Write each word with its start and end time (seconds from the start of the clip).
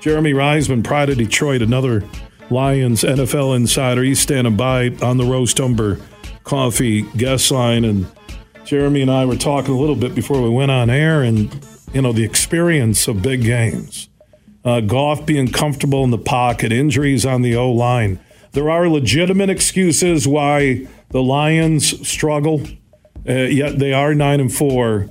Jeremy 0.00 0.32
Reisman, 0.32 0.82
Pride 0.82 1.10
of 1.10 1.18
Detroit, 1.18 1.60
another 1.60 2.02
Lions 2.48 3.02
NFL 3.02 3.54
insider. 3.54 4.02
He's 4.02 4.18
standing 4.18 4.56
by 4.56 4.88
on 5.02 5.18
the 5.18 5.24
Roast 5.24 5.60
Umber 5.60 5.98
Coffee 6.42 7.02
guest 7.02 7.50
line. 7.50 7.84
And 7.84 8.06
Jeremy 8.64 9.02
and 9.02 9.10
I 9.10 9.26
were 9.26 9.36
talking 9.36 9.74
a 9.74 9.78
little 9.78 9.94
bit 9.94 10.14
before 10.14 10.40
we 10.40 10.48
went 10.48 10.70
on 10.70 10.88
air, 10.88 11.22
and, 11.22 11.54
you 11.92 12.00
know, 12.00 12.12
the 12.12 12.24
experience 12.24 13.08
of 13.08 13.20
big 13.22 13.42
games. 13.42 14.08
Uh, 14.64 14.80
Goff 14.80 15.26
being 15.26 15.48
comfortable 15.48 16.02
in 16.02 16.10
the 16.10 16.18
pocket, 16.18 16.72
injuries 16.72 17.26
on 17.26 17.42
the 17.42 17.54
O 17.56 17.70
line. 17.70 18.18
There 18.52 18.70
are 18.70 18.88
legitimate 18.88 19.50
excuses 19.50 20.26
why 20.26 20.88
the 21.10 21.22
Lions 21.22 22.08
struggle, 22.08 22.62
uh, 23.28 23.32
yet 23.32 23.78
they 23.78 23.92
are 23.92 24.14
9 24.14 24.40
and 24.40 24.52
4. 24.52 25.08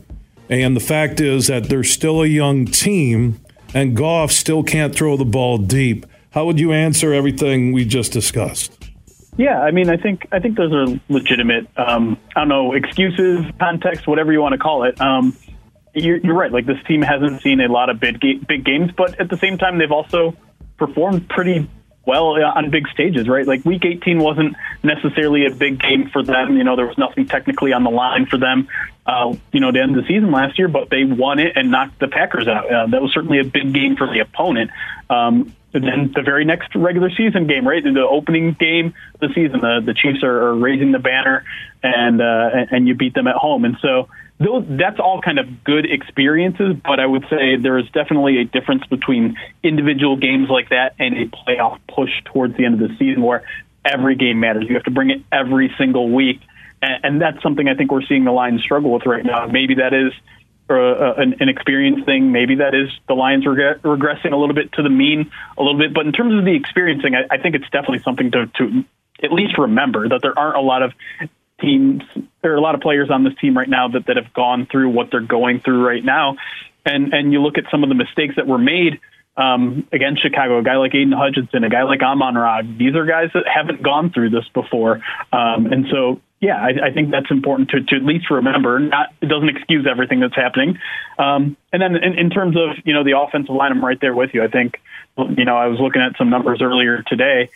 And 0.50 0.76
the 0.76 0.82
fact 0.82 1.22
is 1.22 1.48
that 1.48 1.70
they're 1.70 1.84
still 1.84 2.24
a 2.24 2.28
young 2.28 2.66
team 2.66 3.40
and 3.74 3.96
Goff 3.96 4.32
still 4.32 4.64
can't 4.64 4.94
throw 4.94 5.18
the 5.18 5.26
ball 5.26 5.58
deep. 5.58 6.06
How 6.32 6.46
would 6.46 6.60
you 6.60 6.72
answer 6.72 7.14
everything 7.14 7.72
we 7.72 7.86
just 7.86 8.12
discussed? 8.12 8.76
Yeah, 9.38 9.62
I 9.62 9.72
mean, 9.72 9.90
I 9.90 9.98
think 9.98 10.28
I 10.32 10.40
think 10.40 10.58
those 10.58 10.74
are 10.74 11.00
legitimate. 11.08 11.68
Um, 11.78 12.18
I 12.36 12.42
don't 12.42 12.50
know 12.50 12.74
excuses, 12.74 13.46
context, 13.60 14.06
whatever 14.06 14.34
you 14.34 14.42
want 14.42 14.54
to 14.54 14.58
call 14.58 14.84
it. 14.84 15.00
Um, 15.00 15.36
you're, 15.94 16.18
you're, 16.18 16.36
right. 16.36 16.52
Like 16.52 16.66
this 16.66 16.78
team 16.88 17.02
hasn't 17.02 17.42
seen 17.42 17.62
a 17.62 17.72
lot 17.72 17.90
of 17.90 18.00
big 18.00 18.20
big 18.20 18.66
games, 18.66 18.92
but 18.96 19.20
at 19.20 19.30
the 19.30 19.38
same 19.38 19.58
time, 19.58 19.78
they've 19.78 19.92
also 19.92 20.36
performed 20.78 21.30
pretty 21.30 21.70
well 22.10 22.36
uh, 22.36 22.58
on 22.58 22.70
big 22.72 22.88
stages, 22.90 23.30
right? 23.30 23.46
Like 23.46 23.64
Week 23.64 23.86
18 23.86 24.20
wasn't 24.20 24.56
necessarily 24.84 25.46
a 25.46 25.52
big 25.52 25.80
game 25.80 26.10
for 26.10 26.24
them. 26.24 26.58
You 26.58 26.64
know, 26.64 26.76
there 26.76 26.88
was 26.88 26.98
nothing 26.98 27.28
technically 27.28 27.72
on 27.74 27.84
the 27.84 27.92
line 27.92 28.26
for 28.26 28.38
them. 28.38 28.68
Uh, 29.06 29.36
you 29.52 29.60
know, 29.60 29.72
to 29.72 29.80
end 29.80 29.96
the 29.96 30.04
season 30.08 30.32
last 30.32 30.60
year, 30.60 30.68
but 30.68 30.90
they 30.90 31.04
won 31.04 31.40
it 31.40 31.54
and 31.56 31.72
knocked 31.72 32.00
the 32.00 32.08
Packers 32.08 32.48
out. 32.48 32.72
Uh, 32.72 32.88
that 32.88 33.02
was 33.02 33.12
certainly 33.14 33.40
a 33.40 33.44
big 33.44 33.74
game 33.74 33.96
for 33.96 34.08
the 34.08 34.20
opponent. 34.20 34.72
Um, 35.10 35.54
and 35.74 35.84
then 35.84 36.12
the 36.16 36.22
very 36.24 36.46
next 36.46 36.76
regular 36.76 37.10
season 37.12 37.48
game, 37.48 37.68
right, 37.68 37.84
the 37.84 38.08
opening 38.08 38.54
game 38.60 38.94
of 39.14 39.20
the 39.20 39.28
season, 39.36 39.60
the, 39.60 39.82
the 39.86 39.94
Chiefs 39.94 40.24
are, 40.24 40.48
are 40.48 40.56
raising 40.56 40.92
the 40.92 41.00
banner, 41.00 41.44
and 41.84 42.22
uh, 42.22 42.50
and 42.72 42.88
you 42.88 42.96
beat 42.96 43.14
them 43.14 43.28
at 43.28 43.36
home, 43.36 43.66
and 43.66 43.78
so 43.82 44.10
those 44.40 44.66
that's 44.70 45.00
all 45.00 45.22
kind 45.22 45.38
of 45.38 45.64
good 45.64 45.86
experiences. 45.86 46.76
But 46.84 47.00
I 47.00 47.06
would 47.06 47.26
say 47.30 47.58
there 47.58 47.78
is 47.78 47.86
definitely 47.92 48.40
a 48.40 48.46
difference 48.46 48.86
between 48.88 49.38
individual 49.64 50.18
games 50.18 50.50
like 50.50 50.70
that 50.70 50.96
and 50.98 51.18
a 51.18 51.26
playoff 51.28 51.80
push 51.88 52.12
towards 52.26 52.56
the 52.58 52.66
end 52.66 52.82
of 52.82 52.90
the 52.90 52.96
season, 52.98 53.22
where 53.22 53.44
every 53.86 54.16
game 54.16 54.40
matters. 54.40 54.66
You 54.68 54.76
have 54.76 54.86
to 54.86 54.92
bring 54.92 55.10
it 55.10 55.22
every 55.32 55.74
single 55.78 56.10
week, 56.10 56.40
and, 56.82 57.06
and 57.06 57.22
that's 57.22 57.42
something 57.44 57.68
I 57.68 57.76
think 57.76 57.92
we're 57.92 58.06
seeing 58.06 58.24
the 58.24 58.32
Lions 58.32 58.62
struggle 58.62 58.92
with 58.94 59.06
right 59.06 59.26
now. 59.26 59.48
Maybe 59.48 59.76
that 59.76 59.94
is 59.94 60.14
uh, 60.70 61.16
an, 61.16 61.36
an 61.40 61.50
experience 61.50 62.06
thing. 62.06 62.32
Maybe 62.32 62.56
that 62.56 62.76
is 62.76 62.90
the 63.08 63.16
Lions 63.16 63.46
reg- 63.46 63.82
regressing 63.82 64.32
a 64.32 64.38
little 64.38 64.56
bit 64.56 64.72
to 64.74 64.84
the 64.84 64.90
mean 64.90 65.32
a 65.58 65.64
little 65.64 65.80
bit. 65.80 65.94
But 65.94 66.06
in 66.06 66.14
terms 66.14 66.38
of 66.38 66.46
the 66.46 66.56
experiencing, 66.56 67.16
I, 67.16 67.36
I 67.36 67.38
think 67.40 67.56
it's 67.56 67.70
definitely 67.72 68.00
something 68.00 68.32
to, 68.32 68.48
to 68.48 68.86
at 69.24 69.34
least 69.34 69.58
remember 69.58 70.08
that 70.10 70.22
there 70.22 70.38
aren't 70.38 70.58
a 70.58 70.62
lot 70.62 70.84
of 70.84 70.94
teams 71.60 72.04
there 72.42 72.54
are 72.54 72.58
a 72.58 72.62
lot 72.62 72.76
of 72.76 72.82
players 72.82 73.10
on 73.10 73.24
this 73.24 73.34
team 73.40 73.58
right 73.58 73.70
now 73.70 73.88
that, 73.88 74.06
that 74.08 74.18
have 74.18 74.34
gone 74.34 74.68
through 74.72 74.90
what 74.90 75.10
they're 75.12 75.20
going 75.22 75.60
through 75.60 75.86
right 75.86 76.04
now 76.04 76.36
and 76.86 77.14
and 77.14 77.34
you 77.34 77.42
look 77.42 77.58
at 77.58 77.66
some 77.72 77.84
of 77.84 77.90
the 77.90 77.96
mistakes 77.96 78.36
that 78.36 78.48
were 78.48 78.58
made 78.58 79.00
um, 79.38 79.88
against 79.94 80.22
Chicago, 80.22 80.60
a 80.60 80.64
guy 80.64 80.76
like 80.76 80.94
Aidan 80.94 81.14
Hutchinson, 81.14 81.64
a 81.64 81.70
guy 81.70 81.84
like 81.84 82.02
Amon 82.02 82.36
Ra, 82.36 82.62
these 82.62 82.94
are 82.96 83.06
guys 83.06 83.30
that 83.34 83.44
haven't 83.48 83.82
gone 83.82 84.12
through 84.12 84.32
this 84.32 84.44
before. 84.54 85.02
Um, 85.32 85.68
and 85.68 85.86
so 85.90 86.20
yeah, 86.42 86.56
I, 86.56 86.88
I 86.88 86.92
think 86.94 87.12
that's 87.12 87.32
important 87.32 87.70
to, 87.70 87.82
to 87.82 87.96
at 87.96 88.04
least 88.04 88.30
remember. 88.30 88.80
Not 88.80 89.14
it 89.22 89.28
doesn't 89.28 89.50
excuse 89.50 89.86
everything 89.90 90.20
that's 90.20 90.36
happening. 90.36 90.80
Um, 91.18 91.58
and 91.72 91.82
then 91.82 91.96
in, 91.96 92.18
in 92.18 92.30
terms 92.30 92.56
of 92.56 92.78
you 92.86 92.94
know 92.94 93.04
the 93.04 93.18
offensive 93.18 93.54
line, 93.54 93.72
I'm 93.72 93.84
right 93.84 94.00
there 94.00 94.14
with 94.14 94.32
you. 94.34 94.44
I 94.44 94.48
think 94.48 94.80
you 95.18 95.46
know 95.46 95.58
I 95.58 95.68
was 95.68 95.80
looking 95.80 96.02
at 96.02 96.18
some 96.18 96.30
numbers 96.30 96.62
earlier 96.62 97.04
today. 97.08 97.50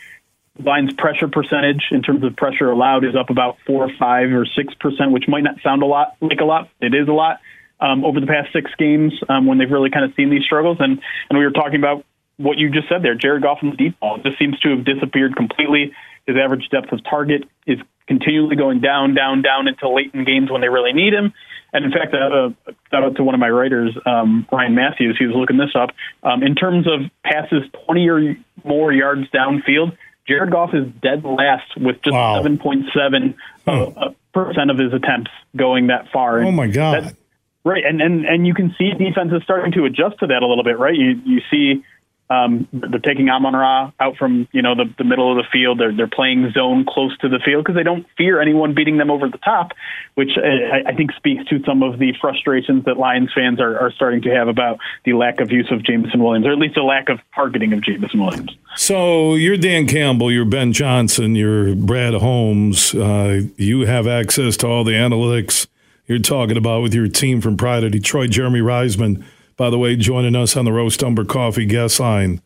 Lions 0.62 0.92
pressure 0.94 1.28
percentage 1.28 1.82
in 1.90 2.02
terms 2.02 2.22
of 2.22 2.36
pressure 2.36 2.70
allowed 2.70 3.04
is 3.04 3.16
up 3.16 3.30
about 3.30 3.56
four, 3.66 3.88
five, 3.98 4.30
or 4.32 4.46
six 4.46 4.72
percent, 4.74 5.10
which 5.10 5.24
might 5.26 5.42
not 5.42 5.56
sound 5.62 5.82
a 5.82 5.86
lot 5.86 6.16
like 6.20 6.40
a 6.40 6.44
lot. 6.44 6.68
It 6.80 6.94
is 6.94 7.08
a 7.08 7.12
lot 7.12 7.40
um, 7.80 8.04
over 8.04 8.20
the 8.20 8.26
past 8.26 8.52
six 8.52 8.70
games 8.78 9.12
um, 9.28 9.46
when 9.46 9.58
they've 9.58 9.70
really 9.70 9.90
kind 9.90 10.04
of 10.04 10.14
seen 10.14 10.30
these 10.30 10.44
struggles. 10.44 10.76
And 10.78 11.00
and 11.28 11.38
we 11.38 11.44
were 11.44 11.50
talking 11.50 11.76
about 11.76 12.04
what 12.36 12.58
you 12.58 12.70
just 12.70 12.88
said 12.88 13.02
there. 13.02 13.14
Jared 13.14 13.42
Goff 13.42 13.58
in 13.62 13.70
the 13.70 13.76
deep 13.76 13.98
ball 13.98 14.18
just 14.22 14.38
seems 14.38 14.58
to 14.60 14.70
have 14.76 14.84
disappeared 14.84 15.36
completely. 15.36 15.92
His 16.26 16.36
average 16.36 16.68
depth 16.70 16.92
of 16.92 17.00
target 17.04 17.44
is 17.66 17.78
continually 18.06 18.56
going 18.56 18.80
down, 18.80 19.14
down, 19.14 19.42
down 19.42 19.68
until 19.68 19.94
late 19.94 20.12
in 20.14 20.24
games 20.24 20.50
when 20.50 20.60
they 20.60 20.68
really 20.68 20.92
need 20.92 21.12
him. 21.12 21.32
And 21.72 21.84
in 21.84 21.90
fact, 21.90 22.14
uh, 22.14 22.50
shout 22.90 23.02
out 23.02 23.16
to 23.16 23.24
one 23.24 23.34
of 23.34 23.40
my 23.40 23.50
writers, 23.50 23.96
um, 24.06 24.46
Ryan 24.52 24.74
Matthews. 24.74 25.16
He 25.18 25.26
was 25.26 25.34
looking 25.34 25.56
this 25.56 25.74
up. 25.74 25.90
Um, 26.22 26.42
in 26.42 26.54
terms 26.54 26.86
of 26.86 27.10
passes 27.24 27.62
20 27.86 28.08
or 28.08 28.36
more 28.62 28.92
yards 28.92 29.28
downfield, 29.34 29.96
Jared 30.26 30.50
Goff 30.50 30.70
is 30.72 30.86
dead 31.02 31.24
last 31.24 31.76
with 31.76 31.96
just 32.02 32.14
wow. 32.14 32.42
7.7 32.42 33.34
uh, 33.66 34.10
percent 34.32 34.70
of 34.70 34.78
his 34.78 34.92
attempts 34.92 35.30
going 35.54 35.88
that 35.88 36.10
far. 36.12 36.38
And 36.38 36.48
oh 36.48 36.52
my 36.52 36.66
god! 36.66 37.16
Right, 37.64 37.84
and 37.84 38.00
and 38.00 38.24
and 38.24 38.46
you 38.46 38.54
can 38.54 38.74
see 38.76 38.90
defenses 38.92 39.42
starting 39.44 39.72
to 39.72 39.84
adjust 39.84 40.18
to 40.20 40.26
that 40.26 40.42
a 40.42 40.46
little 40.46 40.64
bit, 40.64 40.78
right? 40.78 40.94
You 40.94 41.20
you 41.24 41.40
see 41.50 41.84
um, 42.30 42.66
they're 42.72 43.00
taking 43.00 43.28
Amon 43.28 43.54
Ra 43.54 43.92
out 44.00 44.16
from 44.16 44.48
you 44.52 44.62
know 44.62 44.74
the, 44.74 44.92
the 44.96 45.04
middle 45.04 45.30
of 45.30 45.36
the 45.36 45.48
field. 45.52 45.78
They're 45.78 45.94
they're 45.94 46.08
playing 46.08 46.50
zone 46.52 46.86
close 46.88 47.16
to 47.18 47.28
the 47.28 47.38
field 47.44 47.64
because 47.64 47.76
they 47.76 47.82
don't 47.82 48.06
fear 48.16 48.40
anyone 48.40 48.74
beating 48.74 48.96
them 48.96 49.10
over 49.10 49.28
the 49.28 49.38
top, 49.38 49.72
which 50.14 50.30
I, 50.36 50.90
I 50.90 50.94
think 50.94 51.12
speaks 51.12 51.44
to 51.46 51.62
some 51.66 51.82
of 51.82 51.98
the 51.98 52.14
frustrations 52.20 52.86
that 52.86 52.96
Lions 52.96 53.30
fans 53.34 53.60
are, 53.60 53.78
are 53.78 53.92
starting 53.92 54.22
to 54.22 54.30
have 54.30 54.48
about 54.48 54.78
the 55.04 55.12
lack 55.12 55.40
of 55.40 55.52
use 55.52 55.70
of 55.70 55.82
Jameson 55.84 56.22
Williams, 56.22 56.46
or 56.46 56.52
at 56.52 56.58
least 56.58 56.76
the 56.76 56.82
lack 56.82 57.10
of 57.10 57.20
targeting 57.34 57.74
of 57.74 57.82
Jameson 57.82 58.24
Williams. 58.24 58.56
So 58.76 59.34
you're 59.34 59.58
Dan 59.58 59.86
Campbell, 59.86 60.32
you're 60.32 60.46
Ben 60.46 60.72
Johnson, 60.72 61.34
you're 61.34 61.74
Brad 61.74 62.14
Holmes. 62.14 62.94
Uh, 62.94 63.42
you 63.56 63.82
have 63.82 64.06
access 64.06 64.56
to 64.58 64.66
all 64.66 64.82
the 64.82 64.92
analytics 64.92 65.66
you're 66.06 66.18
talking 66.18 66.56
about 66.56 66.82
with 66.82 66.94
your 66.94 67.08
team 67.08 67.40
from 67.42 67.56
Pride 67.56 67.84
of 67.84 67.92
Detroit, 67.92 68.30
Jeremy 68.30 68.60
Reisman 68.60 69.24
by 69.56 69.70
the 69.70 69.78
way, 69.78 69.96
joining 69.96 70.36
us 70.36 70.56
on 70.56 70.64
the 70.64 70.72
Roast 70.72 71.02
Umber 71.02 71.24
Coffee 71.24 71.66
guest 71.66 72.00
line. 72.00 72.40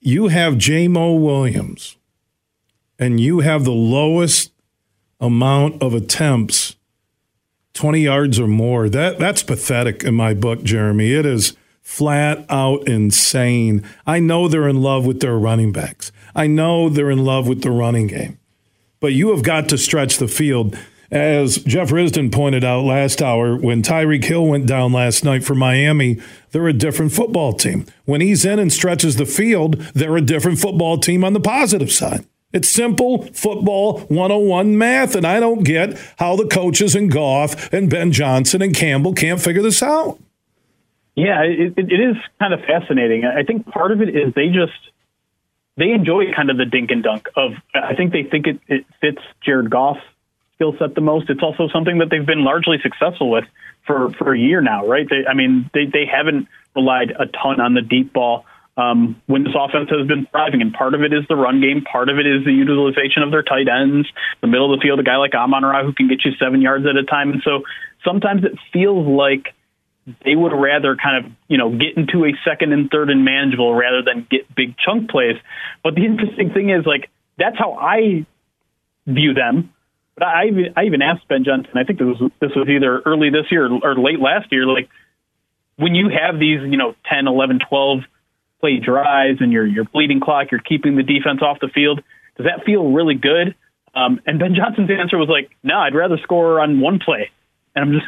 You 0.00 0.28
have 0.28 0.54
Jamo 0.54 1.18
Williams, 1.20 1.96
and 2.98 3.20
you 3.20 3.40
have 3.40 3.64
the 3.64 3.70
lowest 3.70 4.52
amount 5.20 5.80
of 5.80 5.94
attempts, 5.94 6.76
20 7.74 8.00
yards 8.00 8.40
or 8.40 8.48
more. 8.48 8.88
That 8.88 9.18
That's 9.18 9.42
pathetic 9.42 10.02
in 10.02 10.14
my 10.14 10.34
book, 10.34 10.62
Jeremy. 10.62 11.12
It 11.12 11.24
is 11.24 11.56
flat 11.80 12.44
out 12.48 12.86
insane. 12.88 13.84
I 14.06 14.18
know 14.18 14.48
they're 14.48 14.68
in 14.68 14.82
love 14.82 15.06
with 15.06 15.20
their 15.20 15.36
running 15.36 15.72
backs. 15.72 16.12
I 16.34 16.46
know 16.46 16.88
they're 16.88 17.10
in 17.10 17.24
love 17.24 17.46
with 17.48 17.62
the 17.62 17.70
running 17.70 18.06
game. 18.06 18.38
But 19.00 19.12
you 19.12 19.30
have 19.30 19.42
got 19.42 19.68
to 19.68 19.78
stretch 19.78 20.18
the 20.18 20.28
field. 20.28 20.78
As 21.12 21.58
Jeff 21.58 21.90
Risdon 21.90 22.32
pointed 22.32 22.64
out 22.64 22.84
last 22.84 23.20
hour, 23.20 23.54
when 23.54 23.82
Tyreek 23.82 24.24
Hill 24.24 24.46
went 24.46 24.66
down 24.66 24.94
last 24.94 25.24
night 25.24 25.44
for 25.44 25.54
Miami, 25.54 26.18
they're 26.52 26.66
a 26.68 26.72
different 26.72 27.12
football 27.12 27.52
team. 27.52 27.84
When 28.06 28.22
he's 28.22 28.46
in 28.46 28.58
and 28.58 28.72
stretches 28.72 29.16
the 29.16 29.26
field, 29.26 29.74
they're 29.94 30.16
a 30.16 30.22
different 30.22 30.58
football 30.58 30.96
team 30.96 31.22
on 31.22 31.34
the 31.34 31.40
positive 31.40 31.92
side. 31.92 32.24
It's 32.54 32.70
simple 32.70 33.26
football 33.34 33.98
101 34.08 34.78
math, 34.78 35.14
and 35.14 35.26
I 35.26 35.38
don't 35.38 35.64
get 35.64 36.00
how 36.16 36.34
the 36.34 36.46
coaches 36.46 36.94
and 36.94 37.12
Goff 37.12 37.70
and 37.74 37.90
Ben 37.90 38.10
Johnson 38.10 38.62
and 38.62 38.74
Campbell 38.74 39.12
can't 39.12 39.40
figure 39.40 39.62
this 39.62 39.82
out. 39.82 40.18
Yeah, 41.14 41.42
it, 41.42 41.74
it 41.76 41.92
is 41.92 42.16
kind 42.38 42.54
of 42.54 42.60
fascinating. 42.60 43.26
I 43.26 43.42
think 43.42 43.66
part 43.66 43.92
of 43.92 44.00
it 44.00 44.08
is 44.16 44.32
they 44.32 44.48
just 44.48 44.72
they 45.76 45.90
enjoy 45.90 46.32
kind 46.34 46.48
of 46.48 46.56
the 46.56 46.64
dink 46.64 46.90
and 46.90 47.02
dunk 47.02 47.28
of. 47.36 47.52
I 47.74 47.94
think 47.94 48.12
they 48.14 48.22
think 48.22 48.46
it, 48.46 48.60
it 48.66 48.86
fits 49.02 49.20
Jared 49.44 49.68
Goff 49.68 49.98
skill 50.62 50.74
set 50.78 50.94
the 50.94 51.00
most. 51.00 51.28
It's 51.28 51.42
also 51.42 51.68
something 51.72 51.98
that 51.98 52.08
they've 52.10 52.24
been 52.24 52.44
largely 52.44 52.78
successful 52.82 53.30
with 53.30 53.44
for 53.86 54.12
for 54.12 54.34
a 54.34 54.38
year 54.38 54.60
now, 54.60 54.86
right? 54.86 55.06
They, 55.08 55.26
I 55.28 55.34
mean, 55.34 55.68
they 55.74 55.86
they 55.86 56.06
haven't 56.06 56.48
relied 56.76 57.10
a 57.10 57.26
ton 57.26 57.60
on 57.60 57.74
the 57.74 57.82
deep 57.82 58.12
ball 58.12 58.44
um, 58.76 59.20
when 59.26 59.44
this 59.44 59.52
offense 59.58 59.90
has 59.90 60.06
been 60.06 60.26
thriving, 60.30 60.62
and 60.62 60.72
part 60.72 60.94
of 60.94 61.02
it 61.02 61.12
is 61.12 61.24
the 61.28 61.36
run 61.36 61.60
game, 61.60 61.82
part 61.82 62.08
of 62.08 62.18
it 62.18 62.26
is 62.26 62.44
the 62.44 62.52
utilization 62.52 63.22
of 63.22 63.30
their 63.30 63.42
tight 63.42 63.68
ends, 63.68 64.08
the 64.40 64.46
middle 64.46 64.72
of 64.72 64.78
the 64.78 64.82
field, 64.82 65.00
a 65.00 65.02
guy 65.02 65.16
like 65.16 65.34
Amon 65.34 65.64
Ra 65.64 65.82
who 65.84 65.92
can 65.92 66.08
get 66.08 66.24
you 66.24 66.32
seven 66.38 66.62
yards 66.62 66.86
at 66.86 66.96
a 66.96 67.04
time, 67.04 67.32
and 67.32 67.42
so 67.44 67.62
sometimes 68.04 68.44
it 68.44 68.52
feels 68.72 69.06
like 69.06 69.54
they 70.24 70.34
would 70.34 70.52
rather 70.52 70.96
kind 70.96 71.24
of 71.24 71.32
you 71.48 71.58
know 71.58 71.70
get 71.70 71.96
into 71.96 72.24
a 72.24 72.32
second 72.44 72.72
and 72.72 72.90
third 72.90 73.10
and 73.10 73.24
manageable 73.24 73.74
rather 73.74 74.02
than 74.02 74.26
get 74.30 74.52
big 74.54 74.76
chunk 74.78 75.10
plays. 75.10 75.36
But 75.82 75.94
the 75.94 76.04
interesting 76.04 76.50
thing 76.50 76.70
is 76.70 76.86
like 76.86 77.10
that's 77.36 77.58
how 77.58 77.74
I 77.74 78.26
view 79.06 79.34
them. 79.34 79.72
But 80.14 80.24
I 80.24 80.46
even, 80.46 80.74
I 80.76 80.84
even 80.84 81.02
asked 81.02 81.26
Ben 81.28 81.44
Johnson. 81.44 81.72
I 81.74 81.84
think 81.84 81.98
this 81.98 82.06
was 82.06 82.30
this 82.40 82.50
was 82.54 82.68
either 82.68 83.00
early 83.00 83.30
this 83.30 83.50
year 83.50 83.66
or 83.66 83.96
late 83.96 84.20
last 84.20 84.52
year. 84.52 84.66
Like 84.66 84.88
when 85.76 85.94
you 85.94 86.10
have 86.10 86.38
these, 86.38 86.60
you 86.62 86.76
know, 86.76 86.94
10, 87.10 87.26
11, 87.26 87.60
12 87.68 88.00
play 88.60 88.78
drives 88.78 89.40
and 89.40 89.52
you're 89.52 89.66
you're 89.66 89.84
bleeding 89.84 90.20
clock, 90.20 90.50
you're 90.50 90.60
keeping 90.60 90.96
the 90.96 91.02
defense 91.02 91.40
off 91.42 91.58
the 91.60 91.68
field. 91.68 92.02
Does 92.36 92.46
that 92.46 92.64
feel 92.64 92.92
really 92.92 93.14
good? 93.14 93.54
Um, 93.94 94.20
and 94.26 94.38
Ben 94.38 94.54
Johnson's 94.54 94.90
answer 94.90 95.18
was 95.18 95.28
like, 95.28 95.50
"No, 95.62 95.78
I'd 95.78 95.94
rather 95.94 96.16
score 96.22 96.60
on 96.60 96.80
one 96.80 96.98
play." 96.98 97.30
And 97.74 97.84
I'm 97.84 97.92
just, 97.92 98.06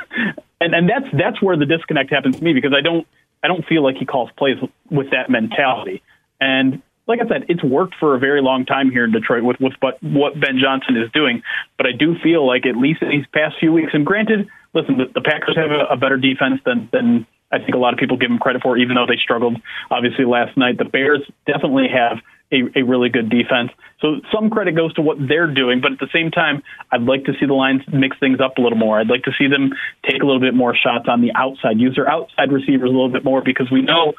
and 0.61 0.75
and 0.75 0.89
that's 0.89 1.07
that's 1.13 1.43
where 1.43 1.57
the 1.57 1.67
disconnect 1.67 2.11
happens 2.11 2.37
to 2.39 2.45
me 2.45 2.53
because 2.53 2.73
I 2.73 2.81
don't 2.81 3.07
I 3.43 3.49
don't 3.49 3.65
feel 3.67 3.83
like 3.83 3.97
he 3.97 4.07
calls 4.07 4.31
plays 4.37 4.57
with 4.91 5.11
that 5.11 5.29
mentality. 5.29 6.03
And 6.41 6.83
like 7.07 7.21
I 7.21 7.29
said, 7.29 7.47
it's 7.49 7.63
worked 7.63 7.95
for 8.01 8.15
a 8.15 8.19
very 8.19 8.41
long 8.41 8.65
time 8.65 8.91
here 8.91 9.05
in 9.05 9.13
Detroit 9.13 9.43
with, 9.43 9.61
with 9.61 9.75
what, 9.81 10.03
what 10.03 10.41
Ben 10.41 10.59
Johnson 10.61 10.97
is 10.97 11.11
doing. 11.13 11.43
But 11.77 11.87
I 11.87 11.93
do 11.93 12.17
feel 12.23 12.47
like 12.47 12.67
at 12.67 12.77
least 12.77 13.03
in 13.03 13.11
these 13.11 13.27
past 13.33 13.57
few 13.61 13.73
weeks, 13.73 13.91
and 13.93 14.07
granted, 14.07 14.49
listen, 14.73 14.97
the, 14.97 15.05
the 15.13 15.21
Packers 15.21 15.57
have 15.57 15.71
a, 15.71 15.93
a 15.93 15.97
better 15.97 16.17
defense 16.17 16.61
than, 16.65 16.89
than 16.93 17.27
I 17.53 17.59
think 17.59 17.75
a 17.75 17.79
lot 17.79 17.93
of 17.93 17.99
people 17.99 18.17
give 18.17 18.31
them 18.31 18.39
credit 18.39 18.63
for, 18.63 18.77
even 18.79 18.97
though 18.97 19.07
they 19.07 19.21
struggled 19.23 19.61
obviously 19.91 20.25
last 20.25 20.57
night. 20.57 20.79
The 20.79 20.85
Bears 20.85 21.21
definitely 21.47 21.89
have 21.93 22.19
a, 22.53 22.81
a 22.81 22.83
really 22.83 23.09
good 23.09 23.29
defense. 23.29 23.71
So 24.01 24.21
some 24.33 24.51
credit 24.51 24.75
goes 24.75 24.93
to 24.95 25.03
what 25.03 25.19
they're 25.21 25.53
doing, 25.53 25.81
but 25.81 25.93
at 25.93 25.99
the 25.99 26.09
same 26.13 26.31
time, 26.31 26.63
I'd 26.91 27.03
like 27.03 27.25
to 27.25 27.33
see 27.39 27.47
the 27.47 27.55
Lions 27.55 27.83
mix 27.93 28.19
things 28.19 28.41
up 28.41 28.59
a 28.59 28.61
little 28.61 28.79
more. 28.79 28.99
I'd 28.99 29.09
like 29.09 29.25
to 29.25 29.33
see 29.39 29.47
them 29.47 29.73
take 30.09 30.23
a 30.23 30.27
little 30.27 30.41
bit 30.41 30.55
more 30.55 30.75
shots 30.75 31.07
on 31.09 31.21
the 31.21 31.33
outside, 31.35 31.79
use 31.79 31.97
their 31.97 32.09
outside 32.09 32.53
receivers 32.53 32.89
a 32.89 32.93
little 32.93 33.11
bit 33.13 33.25
more 33.25 33.43
because 33.43 33.71
we 33.71 33.83
know 33.83 34.15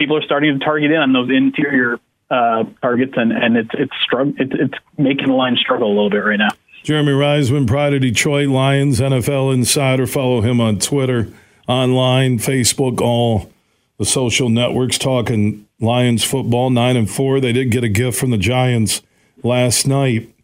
people 0.00 0.16
are 0.16 0.22
starting 0.22 0.58
to 0.58 0.64
target 0.64 0.90
in 0.90 0.96
on 0.96 1.12
those 1.12 1.30
interior 1.30 2.00
uh, 2.30 2.64
targets, 2.80 3.12
and, 3.16 3.32
and 3.32 3.56
it's 3.56 3.70
it's, 3.74 3.92
strugg- 4.04 4.40
it's 4.40 4.52
it's 4.54 4.74
making 4.98 5.28
the 5.28 5.34
line 5.34 5.56
struggle 5.56 5.88
a 5.88 5.94
little 5.94 6.10
bit 6.10 6.24
right 6.24 6.38
now. 6.38 6.48
Jeremy 6.82 7.12
Reisman, 7.12 7.66
Pride 7.66 7.92
of 7.92 8.00
Detroit 8.00 8.48
Lions 8.48 9.00
NFL 9.00 9.52
insider. 9.52 10.06
Follow 10.06 10.40
him 10.40 10.60
on 10.60 10.78
Twitter, 10.78 11.28
online, 11.68 12.38
Facebook, 12.38 13.00
all 13.00 13.52
the 13.98 14.06
social 14.06 14.48
networks 14.48 14.96
talking 14.96 15.68
Lions 15.78 16.24
football. 16.24 16.70
Nine 16.70 16.96
and 16.96 17.10
four. 17.10 17.38
They 17.38 17.52
did 17.52 17.70
get 17.70 17.84
a 17.84 17.88
gift 17.88 18.18
from 18.18 18.30
the 18.30 18.38
Giants 18.38 19.02
last 19.42 19.86
night, 19.86 20.34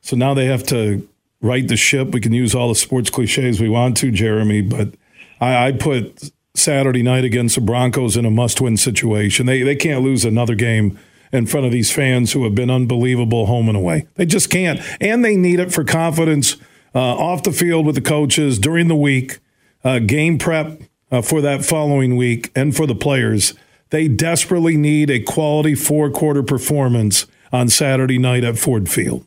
so 0.00 0.16
now 0.16 0.32
they 0.32 0.46
have 0.46 0.64
to 0.68 1.06
right 1.42 1.68
the 1.68 1.76
ship. 1.76 2.12
We 2.12 2.20
can 2.20 2.32
use 2.32 2.54
all 2.54 2.70
the 2.70 2.74
sports 2.74 3.10
cliches 3.10 3.60
we 3.60 3.68
want 3.68 3.98
to, 3.98 4.10
Jeremy, 4.10 4.62
but 4.62 4.94
I, 5.40 5.68
I 5.68 5.72
put 5.72 6.30
Saturday 6.54 7.02
night 7.02 7.24
against 7.24 7.54
the 7.54 7.60
Broncos 7.60 8.16
in 8.16 8.24
a 8.24 8.30
must-win 8.30 8.76
situation. 8.76 9.46
They 9.46 9.62
they 9.62 9.76
can't 9.76 10.02
lose 10.02 10.24
another 10.24 10.54
game 10.54 10.98
in 11.32 11.46
front 11.46 11.66
of 11.66 11.72
these 11.72 11.90
fans 11.90 12.32
who 12.32 12.44
have 12.44 12.54
been 12.54 12.70
unbelievable 12.70 13.46
home 13.46 13.68
and 13.68 13.76
away. 13.76 14.06
They 14.16 14.26
just 14.26 14.50
can't. 14.50 14.80
And 15.00 15.24
they 15.24 15.36
need 15.36 15.60
it 15.60 15.72
for 15.72 15.82
confidence 15.82 16.56
uh, 16.94 16.98
off 16.98 17.42
the 17.42 17.52
field 17.52 17.86
with 17.86 17.94
the 17.94 18.02
coaches 18.02 18.58
during 18.58 18.88
the 18.88 18.94
week, 18.94 19.38
uh, 19.82 19.98
game 19.98 20.38
prep 20.38 20.82
uh, 21.10 21.22
for 21.22 21.40
that 21.40 21.64
following 21.64 22.16
week, 22.16 22.52
and 22.54 22.76
for 22.76 22.86
the 22.86 22.94
players. 22.94 23.54
They 23.88 24.08
desperately 24.08 24.76
need 24.76 25.10
a 25.10 25.20
quality 25.20 25.74
four 25.74 26.10
quarter 26.10 26.42
performance 26.42 27.26
on 27.52 27.68
Saturday 27.68 28.18
night 28.18 28.44
at 28.44 28.58
Ford 28.58 28.88
Field. 28.88 29.26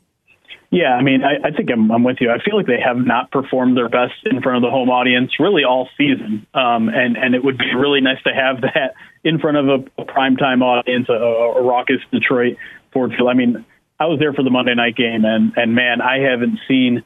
Yeah, 0.70 0.94
I 0.94 1.02
mean, 1.02 1.22
I, 1.22 1.48
I 1.48 1.50
think 1.52 1.70
I'm, 1.70 1.90
I'm, 1.92 2.02
with 2.02 2.16
you. 2.20 2.30
I 2.30 2.42
feel 2.42 2.56
like 2.56 2.66
they 2.66 2.80
have 2.84 2.96
not 2.96 3.30
performed 3.30 3.76
their 3.76 3.88
best 3.88 4.14
in 4.24 4.42
front 4.42 4.56
of 4.56 4.62
the 4.62 4.70
home 4.70 4.90
audience 4.90 5.38
really 5.38 5.62
all 5.64 5.88
season, 5.96 6.46
um, 6.54 6.88
and 6.88 7.16
and 7.16 7.34
it 7.34 7.44
would 7.44 7.56
be 7.56 7.72
really 7.74 8.00
nice 8.00 8.22
to 8.24 8.34
have 8.34 8.62
that 8.62 8.94
in 9.22 9.38
front 9.38 9.56
of 9.56 9.68
a, 9.68 10.02
a 10.02 10.04
primetime 10.04 10.62
audience, 10.62 11.08
a, 11.08 11.12
a 11.12 11.62
raucous 11.62 12.00
Detroit 12.10 12.56
Ford 12.92 13.12
Field. 13.16 13.28
I 13.28 13.34
mean, 13.34 13.64
I 14.00 14.06
was 14.06 14.18
there 14.18 14.32
for 14.32 14.42
the 14.42 14.50
Monday 14.50 14.74
night 14.74 14.96
game, 14.96 15.24
and 15.24 15.52
and 15.56 15.74
man, 15.74 16.00
I 16.00 16.18
haven't 16.18 16.58
seen 16.66 17.04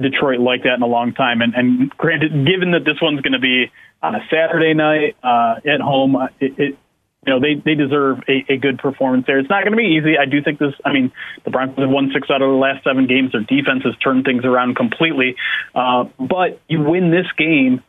Detroit 0.00 0.40
like 0.40 0.62
that 0.64 0.74
in 0.74 0.82
a 0.82 0.86
long 0.86 1.14
time. 1.14 1.40
And, 1.40 1.54
and 1.54 1.90
granted, 1.90 2.46
given 2.46 2.72
that 2.72 2.84
this 2.84 3.00
one's 3.00 3.20
going 3.20 3.32
to 3.32 3.38
be 3.38 3.70
on 4.02 4.14
a 4.14 4.20
Saturday 4.30 4.74
night 4.74 5.16
uh, 5.22 5.56
at 5.66 5.80
home, 5.80 6.16
it, 6.40 6.58
it 6.58 6.78
you 7.26 7.32
know, 7.32 7.40
they, 7.40 7.54
they 7.54 7.74
deserve 7.74 8.18
a, 8.28 8.52
a 8.52 8.56
good 8.56 8.78
performance 8.78 9.24
there. 9.26 9.38
It's 9.38 9.48
not 9.48 9.62
going 9.62 9.72
to 9.72 9.78
be 9.78 9.96
easy. 9.98 10.18
I 10.18 10.26
do 10.26 10.42
think 10.42 10.58
this, 10.58 10.74
I 10.84 10.92
mean, 10.92 11.12
the 11.44 11.50
Broncos 11.50 11.78
have 11.78 11.90
won 11.90 12.10
six 12.12 12.28
out 12.30 12.42
of 12.42 12.48
the 12.48 12.56
last 12.56 12.84
seven 12.84 13.06
games. 13.06 13.32
Their 13.32 13.42
defense 13.42 13.82
has 13.84 13.96
turned 14.02 14.24
things 14.24 14.44
around 14.44 14.76
completely. 14.76 15.36
Uh, 15.74 16.04
but 16.18 16.60
you 16.68 16.82
win 16.82 17.10
this 17.10 17.26
game, 17.38 17.82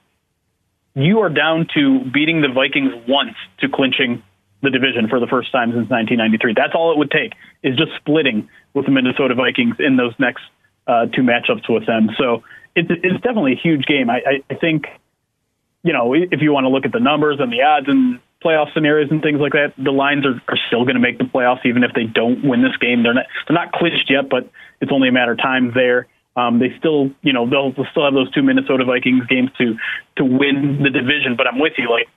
you 0.95 1.19
are 1.19 1.29
down 1.29 1.67
to 1.73 2.05
beating 2.13 2.41
the 2.41 2.49
Vikings 2.53 2.93
once 3.07 3.35
to 3.59 3.67
clinching 3.67 4.23
the 4.61 4.69
division 4.69 5.09
for 5.09 5.19
the 5.19 5.27
first 5.27 5.51
time 5.51 5.69
since 5.69 5.89
1993. 5.89 6.53
That's 6.55 6.73
all 6.73 6.91
it 6.91 6.97
would 6.97 7.11
take 7.11 7.33
is 7.61 7.77
just 7.77 7.91
splitting 7.97 8.49
with 8.73 8.85
the 8.85 8.91
Minnesota 8.91 9.35
Vikings 9.35 9.75
in 9.79 9.97
those 9.97 10.13
next 10.17 10.43
uh, 10.87 11.07
two 11.07 11.21
matchups 11.21 11.69
with 11.69 11.85
them. 11.85 12.09
So 12.17 12.43
it's, 12.75 12.89
it's 12.89 13.21
definitely 13.21 13.53
a 13.53 13.61
huge 13.61 13.85
game. 13.85 14.09
I, 14.09 14.21
I, 14.25 14.43
I 14.49 14.55
think, 14.55 14.85
you 15.83 15.93
know, 15.93 16.13
if 16.13 16.41
you 16.41 16.51
want 16.51 16.65
to 16.65 16.69
look 16.69 16.85
at 16.85 16.91
the 16.91 16.99
numbers 16.99 17.37
and 17.39 17.51
the 17.51 17.61
odds 17.61 17.87
and 17.87 18.19
playoff 18.43 18.73
scenarios 18.73 19.09
and 19.11 19.21
things 19.21 19.39
like 19.39 19.53
that, 19.53 19.73
the 19.77 19.91
Lions 19.91 20.25
are, 20.25 20.41
are 20.47 20.57
still 20.67 20.83
going 20.83 20.95
to 20.95 21.01
make 21.01 21.17
the 21.17 21.25
playoffs 21.25 21.65
even 21.65 21.83
if 21.83 21.91
they 21.93 22.03
don't 22.03 22.43
win 22.43 22.61
this 22.61 22.75
game. 22.77 23.03
They're 23.03 23.13
not 23.13 23.25
they're 23.47 23.55
not 23.55 23.71
clinched 23.71 24.09
yet, 24.09 24.29
but 24.29 24.49
it's 24.81 24.91
only 24.91 25.09
a 25.09 25.11
matter 25.11 25.33
of 25.33 25.37
time 25.39 25.71
there. 25.73 26.07
Um, 26.35 26.59
they 26.59 26.75
still, 26.77 27.11
you 27.21 27.31
know, 27.31 27.49
they'll, 27.49 27.71
they'll 27.71 27.87
still 27.91 28.03
have 28.03 28.13
those 28.13 28.29
two 28.31 28.43
Minnesota 28.43 28.83
Vikings 28.83 29.25
games 29.27 29.51
to 29.57 29.77
to 30.17 30.25
win 30.25 30.81
the 30.83 30.89
division. 30.89 31.35
But 31.37 31.47
I'm 31.47 31.59
with 31.59 31.73
you, 31.77 31.89
like 31.89 32.09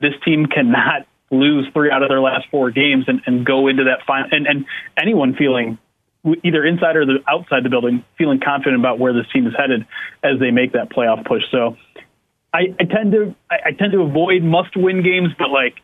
this 0.00 0.14
team 0.24 0.46
cannot 0.46 1.06
lose 1.30 1.68
three 1.74 1.90
out 1.90 2.02
of 2.02 2.08
their 2.08 2.20
last 2.20 2.46
four 2.50 2.70
games 2.70 3.04
and, 3.08 3.20
and 3.26 3.44
go 3.44 3.66
into 3.66 3.84
that 3.84 4.06
final. 4.06 4.28
And, 4.30 4.46
and 4.46 4.66
anyone 4.96 5.34
feeling 5.34 5.78
either 6.42 6.64
inside 6.64 6.96
or 6.96 7.06
the 7.06 7.18
outside 7.28 7.64
the 7.64 7.68
building 7.68 8.04
feeling 8.16 8.40
confident 8.40 8.80
about 8.80 8.98
where 8.98 9.12
this 9.12 9.26
team 9.32 9.46
is 9.46 9.54
headed 9.56 9.86
as 10.22 10.38
they 10.40 10.50
make 10.50 10.72
that 10.72 10.90
playoff 10.90 11.24
push. 11.26 11.42
So 11.50 11.76
I, 12.52 12.74
I 12.80 12.84
tend 12.84 13.12
to 13.12 13.34
I, 13.50 13.56
I 13.66 13.72
tend 13.72 13.92
to 13.92 14.02
avoid 14.02 14.42
must 14.42 14.76
win 14.76 15.02
games, 15.02 15.30
but 15.38 15.50
like 15.50 15.74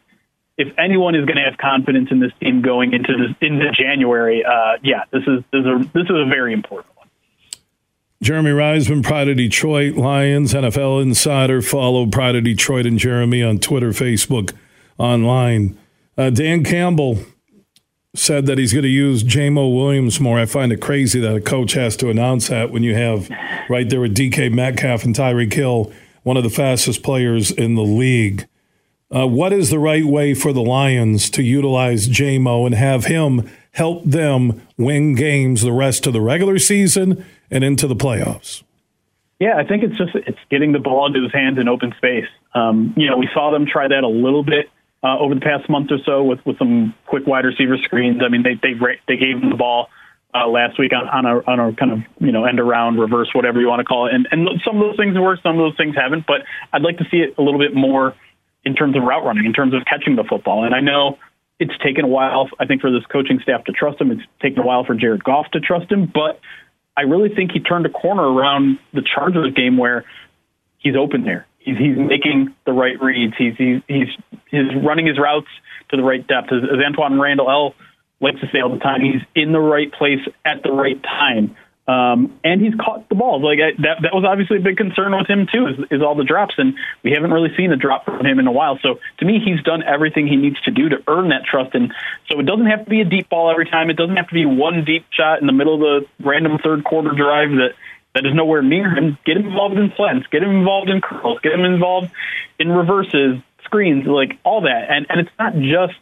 if 0.57 0.69
anyone 0.79 1.15
is 1.15 1.25
going 1.25 1.37
to 1.37 1.43
have 1.43 1.59
confidence 1.59 2.09
in 2.11 2.21
this 2.21 2.33
team 2.41 2.63
going 2.63 2.93
into 2.93 3.13
this 3.17 3.37
into 3.41 3.71
January, 3.73 4.45
uh, 4.45 4.79
yeah, 4.83 5.05
this 5.13 5.23
is 5.23 5.43
this 5.53 5.61
is 5.61 5.67
a 5.67 5.79
this 5.93 6.05
is 6.05 6.17
a 6.17 6.27
very 6.27 6.53
important 6.53 6.97
one. 6.97 7.09
Jeremy 8.23 8.53
Reisman, 8.53 9.03
Pride 9.03 9.29
of 9.29 9.37
Detroit 9.37 9.97
Lions, 9.97 10.55
NFL 10.55 11.03
Insider. 11.03 11.61
Follow 11.61 12.07
Pride 12.07 12.37
of 12.37 12.45
Detroit 12.45 12.87
and 12.87 12.99
Jeremy 12.99 13.43
on 13.43 13.59
Twitter, 13.59 13.91
Facebook, 13.91 14.55
online. 14.97 15.79
Uh, 16.17 16.31
Dan 16.31 16.65
Campbell 16.65 17.19
said 18.15 18.47
that 18.47 18.59
he's 18.59 18.73
going 18.73 18.85
to 18.85 18.89
use 18.89 19.25
Jamo 19.25 19.75
Williams 19.75 20.21
more. 20.21 20.39
I 20.39 20.47
find 20.47 20.73
it 20.73 20.81
crazy 20.81 21.19
that 21.21 21.35
a 21.35 21.41
coach 21.41 21.73
has 21.73 21.97
to 21.97 22.11
announce 22.11 22.47
that 22.49 22.71
when 22.71 22.85
you 22.85 22.95
have 22.95 23.29
right 23.69 23.89
there 23.89 24.01
with 24.01 24.17
DK 24.17 24.53
Metcalf 24.53 25.05
and 25.05 25.15
Tyreek 25.15 25.53
Hill 25.53 25.93
one 26.25 26.37
of 26.37 26.43
the 26.43 26.51
fastest 26.51 27.03
players 27.05 27.53
in 27.53 27.77
the 27.77 27.83
league. 27.83 28.49
Uh, 29.15 29.29
what 29.29 29.53
is 29.53 29.71
the 29.71 29.79
right 29.79 30.05
way 30.05 30.35
for 30.35 30.53
the 30.53 30.63
Lions 30.63 31.31
to 31.31 31.43
utilize 31.43 32.09
Jamo 32.09 32.67
and 32.67 32.75
have 32.75 33.05
him 33.05 33.49
help 33.73 34.03
them 34.05 34.61
win 34.77 35.15
games 35.15 35.63
the 35.63 35.73
rest 35.73 36.07
of 36.07 36.13
the 36.13 36.21
regular 36.21 36.59
season 36.59 37.25
and 37.51 37.63
into 37.63 37.87
the 37.87 37.95
playoffs? 37.95 38.65
Yeah, 39.39 39.57
I 39.57 39.65
think 39.65 39.83
it's 39.83 39.97
just 39.97 40.15
it's 40.15 40.39
getting 40.51 40.73
the 40.73 40.79
ball 40.79 41.07
into 41.07 41.23
his 41.23 41.33
hands 41.33 41.59
in 41.59 41.69
open 41.69 41.93
space. 41.97 42.27
Um, 42.55 42.95
you 42.97 43.09
know, 43.09 43.17
we 43.17 43.29
saw 43.35 43.51
them 43.51 43.67
try 43.67 43.87
that 43.87 44.03
a 44.03 44.09
little 44.09 44.43
bit 44.43 44.71
uh, 45.03 45.19
over 45.19 45.35
the 45.35 45.41
past 45.41 45.69
month 45.69 45.91
or 45.93 45.99
so 46.05 46.25
with 46.25 46.45
with 46.47 46.57
some 46.59 46.95
quick 47.07 47.27
wide 47.27 47.45
receiver 47.45 47.77
screens. 47.79 48.23
I 48.25 48.29
mean, 48.29 48.43
they 48.43 48.55
they 48.55 48.75
they 49.07 49.17
gave 49.17 49.43
him 49.43 49.51
the 49.51 49.57
ball 49.57 49.91
uh, 50.35 50.49
last 50.49 50.79
week 50.79 50.93
on, 50.93 51.09
on, 51.09 51.27
a, 51.27 51.39
on 51.51 51.61
a 51.61 51.77
kind 51.77 51.93
of 51.93 51.99
you 52.19 52.33
know 52.33 52.45
end 52.45 52.59
around 52.59 52.99
reverse 52.99 53.31
whatever 53.35 53.61
you 53.61 53.69
want 53.69 53.81
to 53.81 53.85
call 53.85 54.07
it. 54.07 54.15
And 54.15 54.27
and 54.31 54.49
some 54.65 54.77
of 54.77 54.83
those 54.83 54.97
things 54.97 55.17
work 55.19 55.41
some 55.43 55.53
of 55.53 55.59
those 55.59 55.77
things 55.77 55.95
haven't 55.95 56.27
but 56.27 56.43
I'd 56.73 56.83
like 56.83 56.99
to 56.99 57.05
see 57.11 57.19
it 57.19 57.35
a 57.39 57.43
little 57.43 57.61
bit 57.61 57.75
more 57.75 58.15
in 58.65 58.75
terms 58.75 58.97
of 58.97 59.03
route 59.03 59.25
running 59.25 59.45
in 59.45 59.53
terms 59.53 59.75
of 59.75 59.83
catching 59.85 60.17
the 60.17 60.25
football. 60.25 60.65
And 60.65 60.75
I 60.75 60.81
know 60.81 61.19
it's 61.61 61.77
taken 61.79 62.05
a 62.05 62.09
while 62.09 62.49
I 62.59 62.67
think 62.67 62.81
for 62.81 62.91
this 62.91 63.07
coaching 63.07 63.39
staff 63.43 63.65
to 63.65 63.73
trust 63.73 64.01
him. 64.01 64.11
It's 64.11 64.23
taken 64.43 64.59
a 64.61 64.67
while 64.67 64.85
for 64.85 64.95
Jared 64.95 65.23
Goff 65.23 65.51
to 65.53 65.61
trust 65.61 65.91
him 65.91 66.11
but 66.13 66.41
I 66.97 67.03
really 67.03 67.29
think 67.29 67.53
he 67.53 67.61
turned 67.61 67.87
a 67.87 67.91
corner 67.91 68.23
around 68.23 68.79
the 68.93 69.03
Chargers 69.03 69.53
game 69.55 69.77
where 69.77 70.05
he's 70.79 70.95
open 70.97 71.25
there. 71.25 71.47
He's 71.59 71.79
he's 71.79 71.97
making 71.97 72.55
the 72.67 72.73
right 72.73 73.01
reads. 73.01 73.35
He's 73.39 73.55
he's 73.57 73.81
he's, 73.89 74.09
he's 74.51 74.75
running 74.85 75.07
his 75.07 75.19
routes 75.19 75.49
to 75.91 75.97
the 75.97 76.03
right 76.03 76.25
depth. 76.27 76.53
As, 76.53 76.63
as 76.63 76.79
Antwaan 76.79 77.21
Randle 77.21 77.51
El 77.51 77.75
likes 78.25 78.41
to 78.41 78.49
say 78.53 78.61
all 78.61 78.71
the 78.71 78.81
time, 78.81 79.03
he's 79.03 79.23
in 79.35 79.53
the 79.53 79.61
right 79.61 79.93
place 79.93 80.21
at 80.45 80.63
the 80.63 80.73
right 80.73 81.01
time. 81.03 81.57
Um, 81.87 82.41
and 82.43 82.63
he's 82.63 82.75
caught 82.75 83.11
the 83.11 83.15
balls. 83.15 83.43
Like 83.43 83.59
I, 83.61 83.77
that, 83.83 84.09
that 84.09 84.15
was 84.15 84.25
obviously 84.25 84.57
a 84.57 84.61
big 84.61 84.79
concern 84.79 85.15
with 85.15 85.29
him 85.29 85.47
too, 85.53 85.67
is, 85.67 85.77
is 85.91 86.03
all 86.03 86.15
the 86.15 86.25
drops, 86.25 86.55
and 86.57 86.75
we 87.03 87.11
haven't 87.13 87.31
really 87.31 87.55
seen 87.59 87.73
a 87.73 87.77
drop 87.77 88.07
from 88.07 88.25
him 88.25 88.39
in 88.39 88.47
a 88.47 88.53
while. 88.53 88.79
So 88.81 89.01
to 89.19 89.25
me, 89.27 89.39
he's 89.45 89.63
done 89.63 89.83
everything 89.85 90.27
he 90.27 90.37
needs 90.37 90.59
to 90.63 90.71
do 90.71 90.89
to 90.89 91.05
earn 91.07 91.29
that 91.29 91.45
trust. 91.45 91.75
And 91.75 91.93
so 92.31 92.41
it 92.41 92.47
doesn't 92.47 92.67
have 92.67 92.85
to 92.85 92.91
be 92.91 93.03
a 93.03 93.05
deep 93.05 93.29
ball 93.29 93.51
every 93.51 93.69
time. 93.69 93.91
It 93.91 93.99
doesn't 93.99 94.17
have 94.17 94.29
to 94.29 94.35
be 94.35 94.47
one 94.47 94.85
deep 94.87 95.05
shot 95.11 95.43
in 95.43 95.47
the 95.47 95.53
middle 95.53 95.75
of 95.75 95.81
the 95.81 96.25
random 96.25 96.57
third 96.57 96.85
quarter 96.85 97.11
drive 97.11 97.51
that 97.51 97.75
that 98.15 98.25
is 98.25 98.33
nowhere 98.33 98.63
near 98.63 98.89
him. 98.95 99.19
Get 99.27 99.37
him 99.37 99.49
involved 99.49 99.77
in 99.77 99.93
slants. 99.95 100.27
Get 100.29 100.43
him 100.43 100.57
involved 100.57 100.89
in 100.89 101.03
curls. 101.03 101.41
Get 101.43 101.53
him 101.53 101.65
involved 101.65 102.11
in 102.59 102.71
reverses, 102.71 103.43
screens, 103.65 104.07
like 104.07 104.39
all 104.45 104.63
that. 104.63 104.87
And 104.89 105.05
and 105.11 105.21
it's 105.21 105.37
not 105.39 105.55
just 105.55 105.99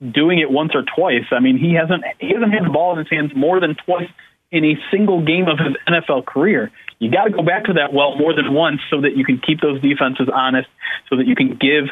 doing 0.00 0.38
it 0.38 0.50
once 0.50 0.72
or 0.74 0.82
twice. 0.82 1.26
I 1.30 1.40
mean, 1.40 1.58
he 1.58 1.74
hasn't 1.74 2.04
he 2.18 2.32
hasn't 2.32 2.52
had 2.52 2.64
the 2.64 2.70
ball 2.70 2.92
in 2.92 2.98
his 2.98 3.08
hands 3.10 3.32
more 3.34 3.60
than 3.60 3.76
twice 3.86 4.08
in 4.50 4.64
a 4.64 4.76
single 4.90 5.24
game 5.24 5.46
of 5.48 5.58
his 5.58 5.76
NFL 5.88 6.26
career. 6.26 6.70
You 6.98 7.10
got 7.10 7.24
to 7.24 7.30
go 7.30 7.42
back 7.42 7.64
to 7.64 7.74
that 7.74 7.92
well 7.92 8.16
more 8.16 8.34
than 8.34 8.52
once 8.52 8.80
so 8.90 9.00
that 9.02 9.16
you 9.16 9.24
can 9.24 9.38
keep 9.38 9.60
those 9.60 9.80
defenses 9.80 10.28
honest, 10.32 10.68
so 11.08 11.16
that 11.16 11.26
you 11.26 11.34
can 11.34 11.56
give 11.56 11.84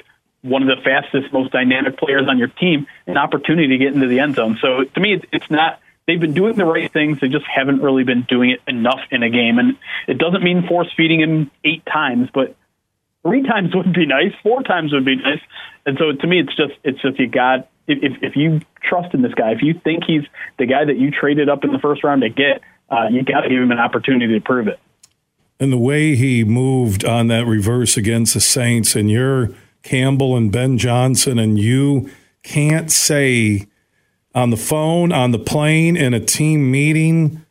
one 0.43 0.62
of 0.62 0.69
the 0.69 0.83
fastest, 0.83 1.33
most 1.33 1.53
dynamic 1.53 1.99
players 1.99 2.29
on 2.29 2.38
your 2.38 2.49
team 2.49 2.87
an 3.07 3.17
opportunity 3.17 3.69
to 3.69 3.79
get 3.79 3.95
into 3.95 4.07
the 4.07 4.21
end 4.21 4.37
zone. 4.37 4.59
So 4.61 4.85
to 4.85 5.00
me, 5.00 5.21
it's 5.33 5.50
not. 5.50 5.81
They've 6.07 6.21
been 6.21 6.33
doing 6.33 6.55
the 6.55 6.65
right 6.65 6.91
things. 6.91 7.21
They 7.21 7.29
just 7.29 7.45
haven't 7.45 7.83
really 7.83 8.03
been 8.03 8.23
doing 8.23 8.50
it 8.50 8.61
enough 8.67 9.00
in 9.11 9.23
a 9.23 9.29
game. 9.29 9.59
And 9.59 9.77
it 10.07 10.17
doesn't 10.17 10.43
mean 10.43 10.67
force 10.67 10.88
feeding 10.97 11.21
him 11.21 11.50
eight 11.65 11.85
times, 11.85 12.31
but 12.33 12.57
three 13.23 13.43
times 13.43 13.75
would 13.75 13.93
be 13.93 14.07
nice, 14.07 14.33
four 14.43 14.62
times 14.62 14.95
would 14.95 15.05
be 15.05 15.17
nice. 15.17 15.41
And 15.85 15.99
so 15.99 16.12
to 16.12 16.27
me, 16.27 16.41
it's 16.41 16.57
just 16.57 16.73
it's 16.83 17.00
just 17.03 17.19
you 17.19 17.29
got 17.29 17.69
if 17.88 18.23
if 18.23 18.37
you 18.37 18.61
trust 18.83 19.14
in 19.14 19.23
this 19.23 19.35
guy, 19.35 19.52
if 19.52 19.62
you 19.62 19.75
think 19.75 20.04
he's 20.07 20.23
the 20.59 20.66
guy 20.66 20.85
that 20.85 20.99
you 20.99 21.11
traded 21.11 21.49
up 21.49 21.64
in 21.64 21.73
the 21.73 21.78
first 21.78 22.04
round 22.04 22.23
to 22.23 22.28
get, 22.28 22.61
uh, 22.90 23.09
you 23.11 23.23
got 23.23 23.42
to 23.42 23.49
give 23.49 23.61
him 23.61 23.71
an 23.71 23.78
opportunity 23.78 24.35
to 24.35 24.40
prove 24.40 24.68
it. 24.68 24.78
And 25.61 25.73
the 25.73 25.78
way 25.78 26.14
he 26.14 26.45
moved 26.45 27.04
on 27.04 27.26
that 27.28 27.47
reverse 27.47 27.97
against 27.97 28.35
the 28.35 28.40
Saints, 28.40 28.95
and 28.95 29.11
you're 29.11 29.50
Campbell 29.83 30.37
and 30.37 30.52
Ben 30.52 30.78
Johnson, 30.78 31.38
and 31.38 31.59
you 31.59 32.11
can't 32.42 32.92
say 32.92 33.66
on 34.35 34.50
the 34.50 34.57
phone, 34.57 35.11
on 35.12 35.33
the 35.33 35.38
plane, 35.38 35.97
in 35.97 36.14
a 36.14 36.21
team 36.21 36.71
meeting, 36.71 37.45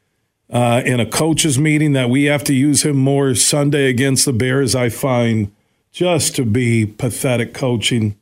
uh, 0.50 0.82
in 0.86 1.00
a 1.00 1.06
coaches 1.06 1.60
meeting 1.60 1.94
that 1.94 2.10
we 2.10 2.26
have 2.26 2.44
to 2.46 2.54
use 2.54 2.84
him 2.84 2.96
more 2.96 3.36
Sunday 3.36 3.90
against 3.90 4.26
the 4.26 4.34
Bears, 4.34 4.76
I 4.76 4.90
find 4.90 5.52
just 5.92 6.36
to 6.36 6.46
be 6.46 6.86
pathetic 6.86 7.54
coaching. 7.54 8.18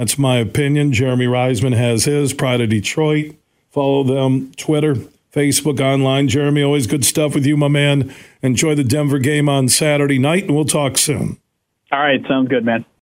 That's 0.00 0.16
my 0.16 0.38
opinion. 0.38 0.94
Jeremy 0.94 1.26
Reisman 1.26 1.76
has 1.76 2.06
his. 2.06 2.32
Pride 2.32 2.62
of 2.62 2.70
Detroit. 2.70 3.34
Follow 3.70 4.02
them, 4.02 4.50
Twitter, 4.56 4.94
Facebook, 5.30 5.78
online. 5.78 6.26
Jeremy, 6.26 6.62
always 6.62 6.86
good 6.86 7.04
stuff 7.04 7.34
with 7.34 7.44
you, 7.44 7.54
my 7.54 7.68
man. 7.68 8.10
Enjoy 8.40 8.74
the 8.74 8.82
Denver 8.82 9.18
game 9.18 9.46
on 9.46 9.68
Saturday 9.68 10.18
night, 10.18 10.44
and 10.44 10.54
we'll 10.56 10.64
talk 10.64 10.96
soon. 10.96 11.36
All 11.92 11.98
right. 12.00 12.26
Sounds 12.26 12.48
good, 12.48 12.64
man. 12.64 12.86